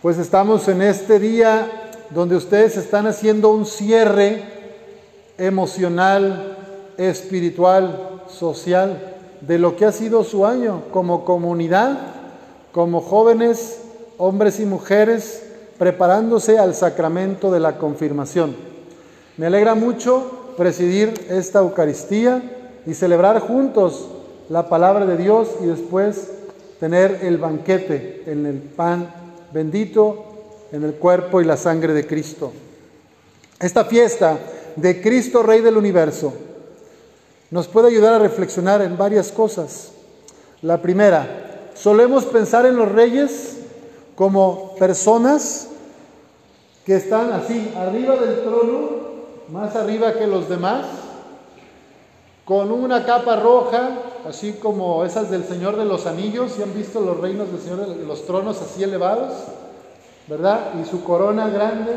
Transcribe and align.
Pues 0.00 0.16
estamos 0.18 0.68
en 0.68 0.80
este 0.80 1.18
día 1.18 1.90
donde 2.10 2.36
ustedes 2.36 2.76
están 2.76 3.08
haciendo 3.08 3.50
un 3.50 3.66
cierre 3.66 4.44
emocional, 5.36 6.56
espiritual, 6.96 8.22
social 8.28 9.16
de 9.40 9.58
lo 9.58 9.74
que 9.74 9.86
ha 9.86 9.90
sido 9.90 10.22
su 10.22 10.46
año 10.46 10.82
como 10.92 11.24
comunidad, 11.24 11.98
como 12.70 13.00
jóvenes, 13.00 13.80
hombres 14.18 14.60
y 14.60 14.66
mujeres, 14.66 15.42
preparándose 15.78 16.60
al 16.60 16.76
sacramento 16.76 17.50
de 17.50 17.58
la 17.58 17.76
confirmación. 17.76 18.54
Me 19.36 19.46
alegra 19.46 19.74
mucho 19.74 20.52
presidir 20.56 21.26
esta 21.28 21.58
Eucaristía 21.58 22.40
y 22.86 22.94
celebrar 22.94 23.40
juntos 23.40 24.06
la 24.48 24.68
palabra 24.68 25.06
de 25.06 25.16
Dios 25.16 25.48
y 25.60 25.66
después 25.66 26.30
tener 26.78 27.18
el 27.22 27.38
banquete 27.38 28.22
en 28.26 28.46
el 28.46 28.58
pan 28.58 29.26
bendito, 29.52 30.24
en 30.72 30.84
el 30.84 30.94
cuerpo 30.94 31.40
y 31.40 31.44
la 31.44 31.56
sangre 31.56 31.92
de 31.92 32.06
Cristo. 32.06 32.52
Esta 33.58 33.84
fiesta 33.84 34.38
de 34.76 35.00
Cristo 35.00 35.42
Rey 35.42 35.60
del 35.60 35.76
Universo 35.76 36.32
nos 37.50 37.66
puede 37.66 37.88
ayudar 37.88 38.14
a 38.14 38.18
reflexionar 38.18 38.82
en 38.82 38.96
varias 38.96 39.32
cosas. 39.32 39.92
La 40.62 40.82
primera, 40.82 41.70
solemos 41.74 42.24
pensar 42.26 42.66
en 42.66 42.76
los 42.76 42.90
reyes 42.92 43.56
como 44.14 44.74
personas 44.76 45.68
que 46.84 46.96
están 46.96 47.32
así, 47.32 47.72
arriba 47.76 48.16
del 48.16 48.42
trono, 48.42 48.90
más 49.50 49.74
arriba 49.76 50.14
que 50.14 50.26
los 50.26 50.48
demás, 50.48 50.86
con 52.44 52.72
una 52.72 53.04
capa 53.04 53.36
roja, 53.36 53.90
así 54.28 54.52
como 54.52 55.06
esas 55.06 55.30
del 55.30 55.44
Señor 55.44 55.76
de 55.76 55.86
los 55.86 56.04
Anillos, 56.06 56.52
si 56.52 56.62
han 56.62 56.74
visto 56.74 57.00
los 57.00 57.18
reinos 57.18 57.50
del 57.50 57.62
Señor 57.62 57.96
de 57.96 58.04
los 58.04 58.26
tronos 58.26 58.60
así 58.60 58.82
elevados, 58.82 59.32
¿verdad? 60.28 60.74
Y 60.82 60.86
su 60.86 61.02
corona 61.02 61.48
grande, 61.48 61.92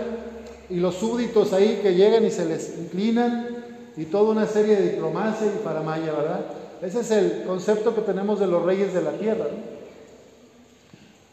y 0.70 0.78
los 0.78 0.96
súbditos 0.96 1.52
ahí 1.52 1.82
que 1.82 1.94
llegan 1.94 2.26
y 2.26 2.32
se 2.32 2.46
les 2.46 2.78
inclinan, 2.78 3.64
y 3.98 4.06
toda 4.06 4.32
una 4.32 4.48
serie 4.48 4.78
de 4.78 4.92
diplomacia 4.92 5.48
y 5.48 5.62
paramaya, 5.62 6.14
¿verdad? 6.14 6.46
Ese 6.82 7.02
es 7.02 7.12
el 7.12 7.44
concepto 7.46 7.94
que 7.94 8.02
tenemos 8.02 8.40
de 8.40 8.48
los 8.48 8.64
reyes 8.64 8.94
de 8.94 9.02
la 9.02 9.12
tierra. 9.12 9.48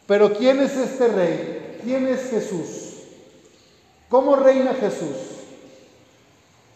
Pero 0.08 0.32
¿quién 0.34 0.58
es 0.58 0.76
este 0.76 1.06
rey? 1.06 1.78
¿Quién 1.84 2.08
es 2.08 2.28
Jesús? 2.28 2.94
¿Cómo 4.08 4.34
reina 4.34 4.74
Jesús? 4.74 5.16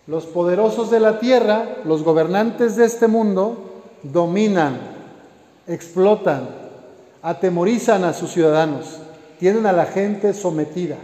Los 0.06 0.26
poderosos 0.26 0.92
de 0.92 1.00
la 1.00 1.18
tierra, 1.18 1.78
los 1.84 2.04
gobernantes 2.04 2.76
de 2.76 2.84
este 2.84 3.08
mundo, 3.08 3.71
dominan, 4.02 4.78
explotan, 5.66 6.48
atemorizan 7.22 8.04
a 8.04 8.12
sus 8.12 8.32
ciudadanos, 8.32 8.98
tienen 9.38 9.66
a 9.66 9.72
la 9.72 9.86
gente 9.86 10.34
sometida. 10.34 10.96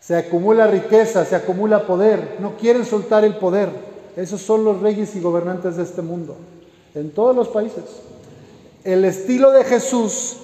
Se 0.00 0.16
acumula 0.16 0.66
riqueza, 0.66 1.24
se 1.24 1.36
acumula 1.36 1.86
poder, 1.86 2.36
no 2.40 2.56
quieren 2.56 2.84
soltar 2.84 3.24
el 3.24 3.36
poder. 3.36 3.68
Esos 4.16 4.40
son 4.40 4.64
los 4.64 4.80
reyes 4.80 5.14
y 5.14 5.20
gobernantes 5.20 5.76
de 5.76 5.82
este 5.82 6.02
mundo, 6.02 6.36
en 6.94 7.10
todos 7.10 7.36
los 7.36 7.48
países. 7.48 7.84
El 8.84 9.04
estilo 9.04 9.52
de 9.52 9.64
Jesús, 9.64 10.38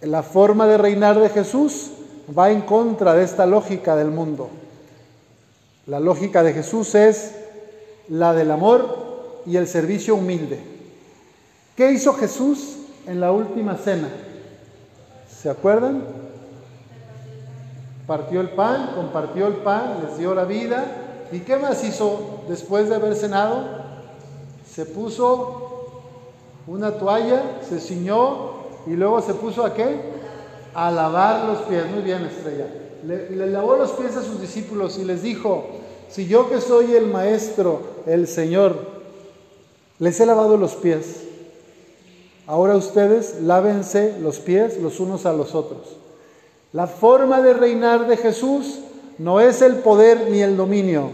la 0.00 0.22
forma 0.22 0.66
de 0.66 0.78
reinar 0.78 1.18
de 1.18 1.28
Jesús, 1.28 1.90
va 2.36 2.50
en 2.50 2.62
contra 2.62 3.14
de 3.14 3.24
esta 3.24 3.46
lógica 3.46 3.96
del 3.96 4.10
mundo. 4.10 4.48
La 5.86 6.00
lógica 6.00 6.42
de 6.42 6.54
Jesús 6.54 6.94
es 6.94 7.34
la 8.08 8.32
del 8.32 8.50
amor 8.50 9.03
y 9.46 9.56
el 9.56 9.66
servicio 9.66 10.16
humilde. 10.16 10.60
¿Qué 11.76 11.92
hizo 11.92 12.14
Jesús 12.14 12.76
en 13.06 13.20
la 13.20 13.32
última 13.32 13.76
cena? 13.76 14.08
¿Se 15.28 15.50
acuerdan? 15.50 16.04
Partió 18.06 18.40
el 18.40 18.50
pan, 18.50 18.92
compartió 18.94 19.46
el 19.46 19.54
pan, 19.54 19.98
les 20.06 20.18
dio 20.18 20.34
la 20.34 20.44
vida. 20.44 20.84
¿Y 21.32 21.40
qué 21.40 21.56
más 21.56 21.82
hizo 21.84 22.44
después 22.48 22.88
de 22.88 22.94
haber 22.94 23.14
cenado? 23.16 23.64
Se 24.70 24.86
puso 24.86 25.92
una 26.66 26.92
toalla, 26.92 27.60
se 27.68 27.80
ciñó 27.80 28.52
y 28.86 28.90
luego 28.90 29.20
se 29.22 29.34
puso 29.34 29.64
a 29.64 29.74
qué? 29.74 30.00
A 30.74 30.90
lavar 30.90 31.46
los 31.46 31.58
pies. 31.62 31.86
Muy 31.90 32.02
bien, 32.02 32.24
estrella 32.24 32.66
le, 33.06 33.46
lavó 33.46 33.76
los 33.76 33.90
pies 33.92 34.16
a 34.16 34.22
sus 34.22 34.40
discípulos 34.40 34.98
y 34.98 35.04
les 35.04 35.22
dijo, 35.22 35.66
si 36.08 36.26
yo 36.26 36.48
que 36.48 36.60
soy 36.60 36.94
el 36.94 37.06
maestro, 37.06 37.82
el 38.06 38.26
Señor, 38.26 38.93
les 39.98 40.18
he 40.20 40.26
lavado 40.26 40.56
los 40.56 40.74
pies, 40.74 41.22
ahora 42.46 42.76
ustedes 42.76 43.40
lávense 43.42 44.16
los 44.20 44.38
pies 44.38 44.80
los 44.80 45.00
unos 45.00 45.26
a 45.26 45.32
los 45.32 45.54
otros. 45.54 45.96
La 46.72 46.86
forma 46.86 47.40
de 47.40 47.54
reinar 47.54 48.08
de 48.08 48.16
Jesús 48.16 48.80
no 49.18 49.40
es 49.40 49.62
el 49.62 49.76
poder 49.76 50.28
ni 50.30 50.40
el 50.40 50.56
dominio, 50.56 51.10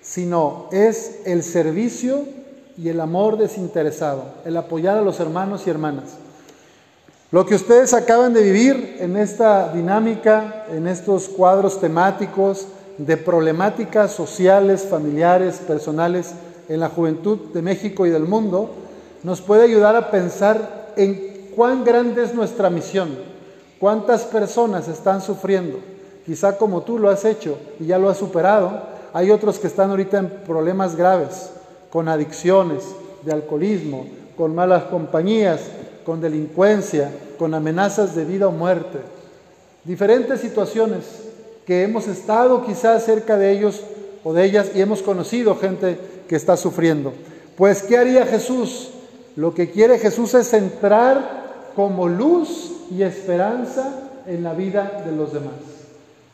sino 0.00 0.68
es 0.72 1.20
el 1.26 1.42
servicio 1.42 2.24
y 2.78 2.88
el 2.88 3.00
amor 3.00 3.36
desinteresado, 3.36 4.24
el 4.44 4.56
apoyar 4.56 4.96
a 4.96 5.02
los 5.02 5.20
hermanos 5.20 5.66
y 5.66 5.70
hermanas. 5.70 6.16
Lo 7.30 7.44
que 7.44 7.56
ustedes 7.56 7.92
acaban 7.92 8.32
de 8.32 8.42
vivir 8.42 8.96
en 9.00 9.18
esta 9.18 9.70
dinámica, 9.74 10.64
en 10.70 10.86
estos 10.86 11.28
cuadros 11.28 11.78
temáticos 11.78 12.68
de 12.96 13.18
problemáticas 13.18 14.12
sociales, 14.12 14.86
familiares, 14.88 15.56
personales 15.56 16.32
en 16.68 16.80
la 16.80 16.88
juventud 16.88 17.38
de 17.52 17.62
México 17.62 18.06
y 18.06 18.10
del 18.10 18.24
mundo, 18.24 18.70
nos 19.22 19.40
puede 19.40 19.64
ayudar 19.64 19.96
a 19.96 20.10
pensar 20.10 20.92
en 20.96 21.50
cuán 21.56 21.84
grande 21.84 22.22
es 22.22 22.34
nuestra 22.34 22.70
misión, 22.70 23.10
cuántas 23.78 24.24
personas 24.24 24.88
están 24.88 25.20
sufriendo. 25.20 25.78
Quizá 26.24 26.58
como 26.58 26.82
tú 26.82 26.98
lo 26.98 27.10
has 27.10 27.24
hecho 27.24 27.58
y 27.80 27.86
ya 27.86 27.98
lo 27.98 28.10
has 28.10 28.18
superado, 28.18 28.82
hay 29.12 29.30
otros 29.30 29.58
que 29.58 29.66
están 29.66 29.90
ahorita 29.90 30.18
en 30.18 30.28
problemas 30.46 30.94
graves, 30.94 31.50
con 31.90 32.08
adicciones, 32.08 32.84
de 33.22 33.32
alcoholismo, 33.32 34.06
con 34.36 34.54
malas 34.54 34.84
compañías, 34.84 35.62
con 36.04 36.20
delincuencia, 36.20 37.10
con 37.38 37.54
amenazas 37.54 38.14
de 38.14 38.24
vida 38.24 38.46
o 38.46 38.52
muerte. 38.52 38.98
Diferentes 39.84 40.40
situaciones 40.40 41.04
que 41.66 41.82
hemos 41.82 42.08
estado 42.08 42.64
quizás 42.64 43.04
cerca 43.04 43.36
de 43.36 43.52
ellos 43.52 43.82
o 44.24 44.32
de 44.32 44.44
ellas 44.44 44.70
y 44.74 44.80
hemos 44.80 45.02
conocido 45.02 45.56
gente 45.56 45.98
que 46.28 46.36
está 46.36 46.56
sufriendo. 46.56 47.12
Pues, 47.56 47.82
¿qué 47.82 47.96
haría 47.96 48.26
Jesús? 48.26 48.90
Lo 49.36 49.54
que 49.54 49.70
quiere 49.70 49.98
Jesús 49.98 50.34
es 50.34 50.52
entrar 50.52 51.72
como 51.74 52.08
luz 52.08 52.72
y 52.90 53.02
esperanza 53.02 54.10
en 54.26 54.42
la 54.42 54.52
vida 54.54 55.02
de 55.06 55.12
los 55.12 55.32
demás. 55.32 55.54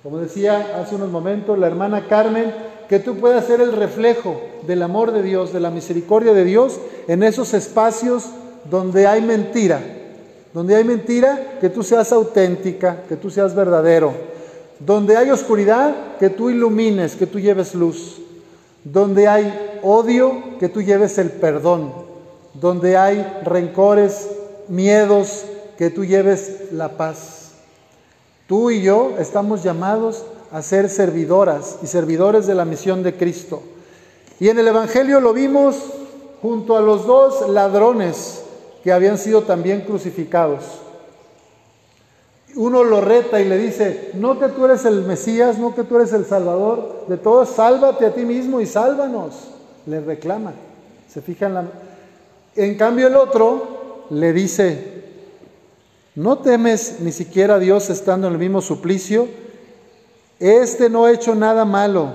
Como 0.02 0.18
decía 0.18 0.80
hace 0.80 0.96
unos 0.96 1.10
momentos 1.10 1.58
la 1.58 1.66
hermana 1.66 2.06
Carmen, 2.08 2.52
que 2.88 2.98
tú 2.98 3.16
puedas 3.16 3.46
ser 3.46 3.60
el 3.60 3.72
reflejo 3.72 4.40
del 4.66 4.82
amor 4.82 5.12
de 5.12 5.22
Dios, 5.22 5.52
de 5.52 5.60
la 5.60 5.70
misericordia 5.70 6.32
de 6.32 6.44
Dios 6.44 6.78
en 7.08 7.22
esos 7.22 7.54
espacios 7.54 8.30
donde 8.70 9.06
hay 9.06 9.22
mentira, 9.22 9.80
donde 10.52 10.76
hay 10.76 10.84
mentira, 10.84 11.58
que 11.60 11.70
tú 11.70 11.82
seas 11.82 12.12
auténtica, 12.12 13.02
que 13.08 13.16
tú 13.16 13.30
seas 13.30 13.54
verdadero. 13.54 14.12
Donde 14.78 15.16
hay 15.16 15.30
oscuridad, 15.30 16.16
que 16.18 16.30
tú 16.30 16.50
ilumines, 16.50 17.16
que 17.16 17.26
tú 17.26 17.38
lleves 17.38 17.74
luz. 17.74 18.20
Donde 18.84 19.28
hay 19.28 19.78
odio, 19.82 20.58
que 20.58 20.68
tú 20.68 20.82
lleves 20.82 21.18
el 21.18 21.30
perdón. 21.30 21.92
Donde 22.54 22.96
hay 22.96 23.24
rencores, 23.44 24.28
miedos, 24.68 25.44
que 25.78 25.90
tú 25.90 26.04
lleves 26.04 26.72
la 26.72 26.96
paz. 26.96 27.52
Tú 28.46 28.70
y 28.70 28.82
yo 28.82 29.14
estamos 29.18 29.62
llamados 29.62 30.24
a 30.52 30.62
ser 30.62 30.88
servidoras 30.88 31.78
y 31.82 31.86
servidores 31.86 32.46
de 32.46 32.54
la 32.54 32.64
misión 32.64 33.02
de 33.02 33.16
Cristo. 33.16 33.62
Y 34.38 34.48
en 34.48 34.58
el 34.58 34.68
Evangelio 34.68 35.20
lo 35.20 35.32
vimos 35.32 35.76
junto 36.42 36.76
a 36.76 36.80
los 36.80 37.06
dos 37.06 37.48
ladrones 37.48 38.42
que 38.82 38.92
habían 38.92 39.16
sido 39.16 39.42
también 39.42 39.80
crucificados. 39.80 40.83
Uno 42.56 42.84
lo 42.84 43.00
reta 43.00 43.40
y 43.40 43.48
le 43.48 43.58
dice, 43.58 44.10
no 44.14 44.38
que 44.38 44.48
tú 44.48 44.64
eres 44.64 44.84
el 44.84 45.02
Mesías, 45.02 45.58
no 45.58 45.74
que 45.74 45.82
tú 45.82 45.96
eres 45.96 46.12
el 46.12 46.24
Salvador 46.24 47.06
de 47.08 47.16
todos, 47.16 47.48
sálvate 47.48 48.06
a 48.06 48.14
ti 48.14 48.24
mismo 48.24 48.60
y 48.60 48.66
sálvanos. 48.66 49.48
Le 49.86 50.00
reclama. 50.00 50.52
Se 51.08 51.20
fija 51.20 51.46
en 51.46 51.54
la... 51.54 51.64
En 52.56 52.76
cambio 52.76 53.08
el 53.08 53.16
otro 53.16 54.06
le 54.10 54.32
dice, 54.32 55.04
¿no 56.14 56.38
temes 56.38 57.00
ni 57.00 57.10
siquiera 57.10 57.56
a 57.56 57.58
Dios 57.58 57.90
estando 57.90 58.28
en 58.28 58.34
el 58.34 58.38
mismo 58.38 58.60
suplicio? 58.60 59.26
Este 60.38 60.88
no 60.88 61.04
ha 61.04 61.12
hecho 61.12 61.34
nada 61.34 61.64
malo. 61.64 62.12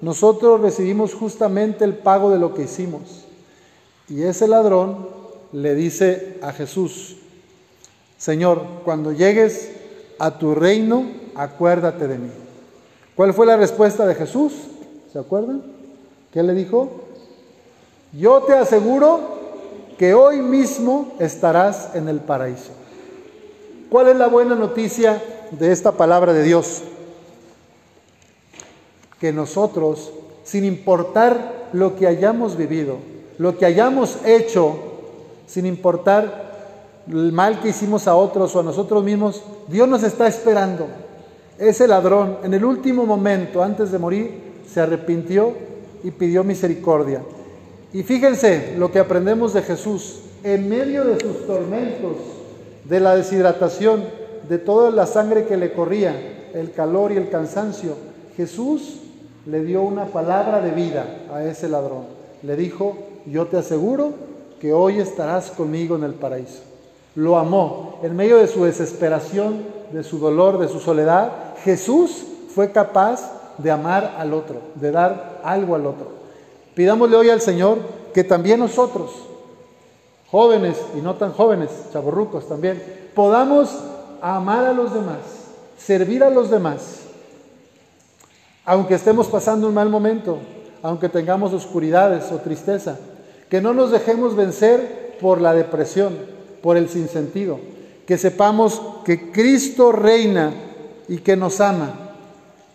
Nosotros 0.00 0.60
recibimos 0.60 1.14
justamente 1.14 1.84
el 1.84 1.94
pago 1.94 2.30
de 2.30 2.38
lo 2.38 2.54
que 2.54 2.62
hicimos. 2.62 3.26
Y 4.08 4.22
ese 4.22 4.48
ladrón 4.48 5.08
le 5.52 5.74
dice 5.74 6.38
a 6.42 6.52
Jesús, 6.52 7.19
Señor, 8.20 8.62
cuando 8.84 9.12
llegues 9.12 9.70
a 10.18 10.36
tu 10.38 10.54
reino, 10.54 11.06
acuérdate 11.34 12.06
de 12.06 12.18
mí. 12.18 12.28
¿Cuál 13.16 13.32
fue 13.32 13.46
la 13.46 13.56
respuesta 13.56 14.06
de 14.06 14.14
Jesús? 14.14 14.52
¿Se 15.10 15.18
acuerdan? 15.18 15.62
¿Qué 16.30 16.42
le 16.42 16.52
dijo? 16.52 16.90
Yo 18.12 18.42
te 18.42 18.52
aseguro 18.52 19.20
que 19.96 20.12
hoy 20.12 20.42
mismo 20.42 21.14
estarás 21.18 21.94
en 21.94 22.10
el 22.10 22.20
paraíso. 22.20 22.72
¿Cuál 23.88 24.08
es 24.08 24.16
la 24.16 24.26
buena 24.26 24.54
noticia 24.54 25.22
de 25.52 25.72
esta 25.72 25.92
palabra 25.92 26.34
de 26.34 26.42
Dios? 26.42 26.82
Que 29.18 29.32
nosotros, 29.32 30.12
sin 30.44 30.66
importar 30.66 31.70
lo 31.72 31.96
que 31.96 32.06
hayamos 32.06 32.58
vivido, 32.58 32.98
lo 33.38 33.56
que 33.56 33.64
hayamos 33.64 34.18
hecho, 34.26 34.76
sin 35.46 35.64
importar 35.64 36.49
el 37.08 37.32
mal 37.32 37.60
que 37.60 37.70
hicimos 37.70 38.06
a 38.06 38.14
otros 38.14 38.54
o 38.54 38.60
a 38.60 38.62
nosotros 38.62 39.02
mismos, 39.04 39.42
Dios 39.68 39.88
nos 39.88 40.02
está 40.02 40.26
esperando. 40.26 40.86
Ese 41.58 41.86
ladrón, 41.86 42.38
en 42.42 42.54
el 42.54 42.64
último 42.64 43.04
momento, 43.04 43.62
antes 43.62 43.92
de 43.92 43.98
morir, 43.98 44.50
se 44.72 44.80
arrepintió 44.80 45.52
y 46.02 46.10
pidió 46.10 46.44
misericordia. 46.44 47.22
Y 47.92 48.02
fíjense 48.02 48.74
lo 48.78 48.90
que 48.90 48.98
aprendemos 48.98 49.52
de 49.52 49.62
Jesús. 49.62 50.20
En 50.42 50.68
medio 50.68 51.04
de 51.04 51.20
sus 51.20 51.46
tormentos, 51.46 52.16
de 52.84 53.00
la 53.00 53.14
deshidratación, 53.14 54.04
de 54.48 54.58
toda 54.58 54.90
la 54.90 55.06
sangre 55.06 55.44
que 55.44 55.56
le 55.56 55.72
corría, 55.72 56.48
el 56.54 56.72
calor 56.72 57.12
y 57.12 57.16
el 57.16 57.28
cansancio, 57.28 57.94
Jesús 58.36 59.00
le 59.46 59.64
dio 59.64 59.82
una 59.82 60.06
palabra 60.06 60.60
de 60.60 60.70
vida 60.70 61.04
a 61.32 61.44
ese 61.44 61.68
ladrón. 61.68 62.04
Le 62.42 62.56
dijo, 62.56 62.96
yo 63.26 63.46
te 63.46 63.58
aseguro 63.58 64.14
que 64.60 64.72
hoy 64.72 64.98
estarás 64.98 65.50
conmigo 65.50 65.96
en 65.96 66.04
el 66.04 66.14
paraíso. 66.14 66.69
Lo 67.14 67.38
amó. 67.38 67.98
En 68.02 68.16
medio 68.16 68.38
de 68.38 68.46
su 68.46 68.64
desesperación, 68.64 69.64
de 69.92 70.02
su 70.02 70.18
dolor, 70.18 70.58
de 70.58 70.68
su 70.68 70.80
soledad, 70.80 71.32
Jesús 71.64 72.24
fue 72.54 72.72
capaz 72.72 73.54
de 73.58 73.70
amar 73.70 74.14
al 74.18 74.32
otro, 74.32 74.56
de 74.74 74.90
dar 74.90 75.40
algo 75.44 75.74
al 75.74 75.86
otro. 75.86 76.08
Pidámosle 76.74 77.16
hoy 77.16 77.30
al 77.30 77.40
Señor 77.40 77.78
que 78.14 78.24
también 78.24 78.60
nosotros, 78.60 79.10
jóvenes 80.30 80.76
y 80.96 81.00
no 81.00 81.14
tan 81.14 81.32
jóvenes, 81.32 81.70
chaborrucos 81.92 82.48
también, 82.48 82.82
podamos 83.14 83.76
amar 84.20 84.64
a 84.64 84.72
los 84.72 84.94
demás, 84.94 85.18
servir 85.76 86.22
a 86.24 86.30
los 86.30 86.50
demás, 86.50 87.00
aunque 88.64 88.94
estemos 88.94 89.26
pasando 89.28 89.68
un 89.68 89.74
mal 89.74 89.88
momento, 89.88 90.38
aunque 90.82 91.08
tengamos 91.08 91.52
oscuridades 91.52 92.30
o 92.32 92.36
tristeza, 92.36 92.98
que 93.48 93.60
no 93.60 93.74
nos 93.74 93.90
dejemos 93.90 94.36
vencer 94.36 95.16
por 95.20 95.40
la 95.40 95.52
depresión, 95.52 96.16
por 96.62 96.76
el 96.76 96.88
sinsentido, 96.88 97.58
que 98.06 98.18
sepamos 98.18 98.80
que 99.04 99.30
Cristo 99.30 99.92
reina 99.92 100.52
y 101.08 101.18
que 101.18 101.36
nos 101.36 101.60
ama 101.60 102.16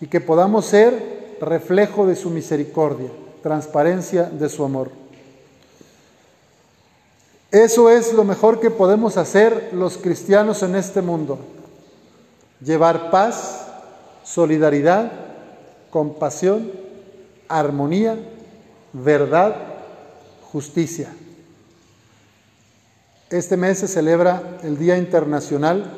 y 0.02 0.08
que 0.08 0.22
podamos 0.22 0.66
ser 0.66 1.38
reflejo 1.42 2.06
de 2.06 2.16
su 2.16 2.30
misericordia, 2.30 3.10
transparencia 3.42 4.24
de 4.24 4.50
su 4.50 4.64
amor. 4.64 4.90
Eso 7.52 7.90
es 7.90 8.14
lo 8.14 8.24
mejor 8.24 8.60
que 8.60 8.72
podemos 8.72 9.18
hacer 9.18 9.70
los 9.72 9.98
cristianos 9.98 10.62
en 10.64 10.76
este 10.76 11.02
mundo. 11.02 11.40
Llevar 12.60 13.12
paz, 13.12 13.68
solidaridad, 14.24 15.12
compasión, 15.90 16.72
armonía, 17.48 18.18
verdad, 18.92 19.56
justicia. 20.52 21.10
Este 23.32 23.58
mes 23.58 23.80
se 23.80 23.88
celebra 23.88 24.60
el 24.62 24.78
Día 24.78 25.00
Internacional 25.00 25.92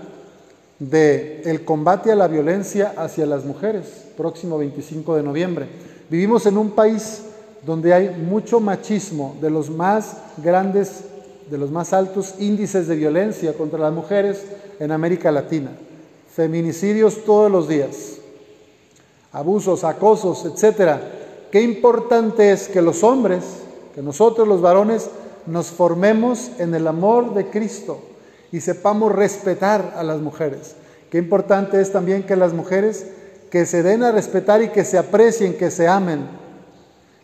de 0.79 1.41
el 1.44 1.65
combate 1.65 2.09
a 2.09 2.15
la 2.15 2.29
violencia 2.29 2.94
hacia 2.95 3.25
las 3.25 3.44
mujeres, 3.44 4.06
próximo 4.15 4.57
25 4.57 5.18
de 5.18 5.24
noviembre. 5.24 5.68
Vivimos 6.09 6.45
en 6.45 6.57
un 6.57 6.71
país 6.71 7.24
donde 7.65 7.94
hay 7.94 8.12
mucho 8.12 8.62
machismo, 8.62 9.35
de 9.41 9.50
los 9.50 9.69
más 9.69 10.15
grandes, 10.38 11.03
de 11.50 11.57
los 11.57 11.69
más 11.69 11.91
altos 11.91 12.35
índices 12.39 12.88
de 12.88 12.95
violencia 12.95 13.51
contra 13.57 13.80
las 13.80 13.91
mujeres 13.91 14.45
en 14.80 14.94
América 14.94 15.30
Latina. 15.30 15.71
Feminicidios 16.33 17.25
todos 17.25 17.51
los 17.51 17.68
días, 17.68 18.19
abusos, 19.33 19.83
acosos, 19.83 20.45
etcétera. 20.45 21.01
Qué 21.51 21.62
importante 21.62 22.53
es 22.53 22.69
que 22.69 22.81
los 22.81 23.03
hombres, 23.03 23.44
que 23.94 24.01
nosotros 24.01 24.47
los 24.47 24.62
varones, 24.62 25.09
nos 25.47 25.67
formemos 25.67 26.51
en 26.59 26.75
el 26.75 26.88
amor 26.88 27.33
de 27.33 27.49
Cristo 27.49 28.01
y 28.51 28.61
sepamos 28.61 29.11
respetar 29.11 29.94
a 29.95 30.03
las 30.03 30.19
mujeres. 30.19 30.75
Qué 31.09 31.17
importante 31.17 31.81
es 31.81 31.91
también 31.91 32.23
que 32.23 32.35
las 32.35 32.53
mujeres 32.53 33.07
que 33.49 33.65
se 33.65 33.81
den 33.81 34.03
a 34.03 34.11
respetar 34.11 34.61
y 34.61 34.69
que 34.69 34.83
se 34.83 34.97
aprecien, 34.97 35.57
que 35.57 35.71
se 35.71 35.88
amen, 35.88 36.27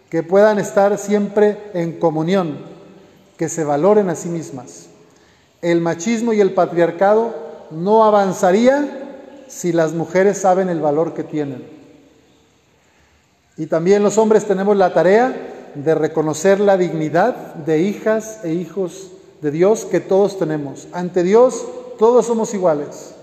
que 0.10 0.24
puedan 0.24 0.58
estar 0.58 0.98
siempre 0.98 1.58
en 1.74 2.00
comunión, 2.00 2.60
que 3.38 3.50
se 3.50 3.64
valoren 3.64 4.10
a 4.10 4.16
sí 4.16 4.30
mismas. 4.30 4.88
El 5.62 5.81
machismo 5.81 6.34
y 6.34 6.40
el 6.40 6.54
patriarcado 6.54 7.34
no 7.72 8.04
avanzaría 8.06 9.46
si 9.48 9.74
las 9.74 9.94
mujeres 9.94 10.38
saben 10.38 10.70
el 10.70 10.80
valor 10.80 11.14
que 11.14 11.24
tienen. 11.24 11.66
Y 13.58 13.68
también 13.68 14.02
los 14.02 14.18
hombres 14.18 14.46
tenemos 14.46 14.75
la 14.78 14.94
tarea 14.94 15.53
de 15.75 15.96
reconocer 15.96 16.60
la 16.60 16.78
dignidad 16.78 17.56
de 17.56 17.81
hijas 17.81 18.40
e 18.44 18.54
hijos 18.54 19.12
de 19.42 19.52
Dios 19.52 19.86
que 19.86 20.00
todos 20.00 20.38
tenemos. 20.38 20.88
Ante 20.94 21.24
Dios 21.24 21.66
todos 21.98 22.25
somos 22.25 22.54
iguales. 22.54 23.14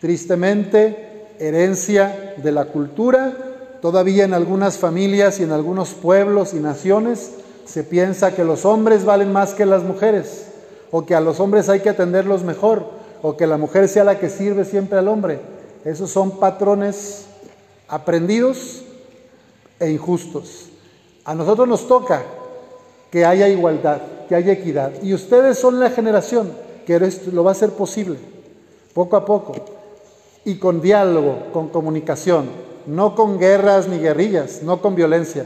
Tristemente, 0.00 1.26
herencia 1.38 2.34
de 2.36 2.52
la 2.52 2.66
cultura, 2.66 3.78
todavía 3.80 4.24
en 4.24 4.34
algunas 4.34 4.78
familias 4.78 5.40
y 5.40 5.44
en 5.44 5.52
algunos 5.52 5.90
pueblos 5.90 6.54
y 6.54 6.60
naciones 6.60 7.32
se 7.64 7.82
piensa 7.84 8.34
que 8.34 8.44
los 8.44 8.64
hombres 8.64 9.04
valen 9.04 9.32
más 9.32 9.54
que 9.54 9.66
las 9.66 9.82
mujeres, 9.82 10.46
o 10.90 11.04
que 11.04 11.14
a 11.14 11.20
los 11.20 11.40
hombres 11.40 11.68
hay 11.68 11.80
que 11.80 11.90
atenderlos 11.90 12.44
mejor, 12.44 12.90
o 13.22 13.36
que 13.36 13.46
la 13.46 13.56
mujer 13.56 13.88
sea 13.88 14.04
la 14.04 14.18
que 14.18 14.30
sirve 14.30 14.64
siempre 14.64 14.98
al 14.98 15.08
hombre. 15.08 15.40
Esos 15.84 16.10
son 16.10 16.38
patrones 16.38 17.26
aprendidos 17.88 18.82
e 19.80 19.90
injustos. 19.90 20.68
A 21.26 21.34
nosotros 21.34 21.66
nos 21.66 21.88
toca 21.88 22.22
que 23.10 23.24
haya 23.24 23.48
igualdad, 23.48 24.00
que 24.28 24.36
haya 24.36 24.52
equidad. 24.52 24.92
Y 25.02 25.12
ustedes 25.12 25.58
son 25.58 25.80
la 25.80 25.90
generación 25.90 26.52
que 26.86 27.00
lo 27.32 27.42
va 27.42 27.50
a 27.50 27.52
hacer 27.52 27.70
posible, 27.70 28.16
poco 28.94 29.16
a 29.16 29.24
poco, 29.24 29.54
y 30.44 30.54
con 30.54 30.80
diálogo, 30.80 31.48
con 31.52 31.68
comunicación, 31.68 32.46
no 32.86 33.16
con 33.16 33.40
guerras 33.40 33.88
ni 33.88 33.98
guerrillas, 33.98 34.62
no 34.62 34.80
con 34.80 34.94
violencia. 34.94 35.44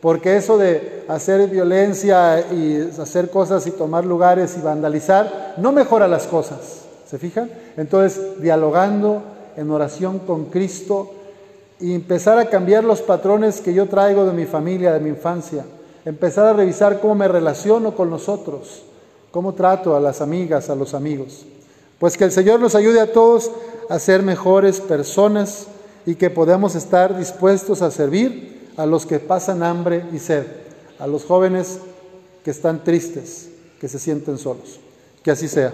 Porque 0.00 0.36
eso 0.36 0.58
de 0.58 1.04
hacer 1.06 1.48
violencia 1.48 2.40
y 2.50 2.90
hacer 3.00 3.30
cosas 3.30 3.64
y 3.68 3.70
tomar 3.70 4.04
lugares 4.04 4.56
y 4.58 4.60
vandalizar 4.60 5.54
no 5.58 5.70
mejora 5.70 6.08
las 6.08 6.26
cosas. 6.26 6.82
¿Se 7.08 7.20
fijan? 7.20 7.48
Entonces, 7.76 8.40
dialogando 8.42 9.22
en 9.56 9.70
oración 9.70 10.18
con 10.18 10.46
Cristo 10.46 11.12
y 11.82 11.94
empezar 11.94 12.38
a 12.38 12.48
cambiar 12.48 12.84
los 12.84 13.02
patrones 13.02 13.60
que 13.60 13.74
yo 13.74 13.86
traigo 13.86 14.24
de 14.24 14.32
mi 14.32 14.46
familia, 14.46 14.94
de 14.94 15.00
mi 15.00 15.10
infancia 15.10 15.64
empezar 16.04 16.46
a 16.46 16.52
revisar 16.52 17.00
cómo 17.00 17.14
me 17.14 17.28
relaciono 17.28 17.94
con 17.94 18.10
los 18.10 18.28
otros, 18.28 18.82
cómo 19.30 19.54
trato 19.54 19.96
a 19.96 20.00
las 20.00 20.20
amigas, 20.20 20.70
a 20.70 20.74
los 20.74 20.94
amigos. 20.94 21.44
Pues 21.98 22.16
que 22.16 22.24
el 22.24 22.32
Señor 22.32 22.60
nos 22.60 22.74
ayude 22.74 23.00
a 23.00 23.12
todos 23.12 23.50
a 23.88 23.98
ser 23.98 24.22
mejores 24.22 24.80
personas 24.80 25.66
y 26.04 26.16
que 26.16 26.30
podamos 26.30 26.74
estar 26.74 27.16
dispuestos 27.16 27.82
a 27.82 27.90
servir 27.90 28.70
a 28.76 28.86
los 28.86 29.06
que 29.06 29.20
pasan 29.20 29.62
hambre 29.62 30.04
y 30.12 30.18
sed, 30.18 30.46
a 30.98 31.06
los 31.06 31.24
jóvenes 31.24 31.78
que 32.44 32.50
están 32.50 32.82
tristes, 32.82 33.50
que 33.80 33.88
se 33.88 33.98
sienten 33.98 34.38
solos. 34.38 34.80
Que 35.22 35.30
así 35.30 35.46
sea. 35.46 35.72